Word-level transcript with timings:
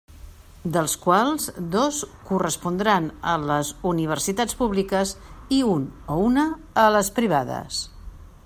Dels 0.75 0.93
quals, 1.03 1.43
dos 1.75 1.99
correspondran 2.29 3.11
a 3.33 3.37
les 3.43 3.71
universitats 3.93 4.59
públiques 4.63 5.15
i 5.59 5.63
un 5.77 5.87
o 6.17 6.23
una 6.31 6.51
a 6.87 6.91
les 6.97 7.17
privades. 7.21 7.85